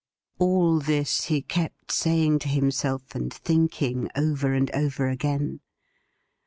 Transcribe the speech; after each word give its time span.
All 0.39 0.79
this 0.79 1.25
he 1.25 1.43
kept 1.43 1.91
saying 1.91 2.39
to 2.39 2.47
himself 2.47 3.13
and 3.13 3.31
thinking 3.31 4.09
over 4.17 4.51
and 4.51 4.71
over 4.73 5.07
again. 5.07 5.59